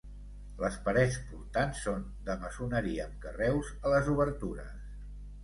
Les 0.61 0.77
parets 0.85 1.17
portants 1.33 1.81
són 1.89 2.07
de 2.31 2.37
maçoneria 2.47 3.05
amb 3.09 3.21
carreus 3.27 3.71
a 3.85 3.95
les 3.95 4.11
obertures. 4.17 4.75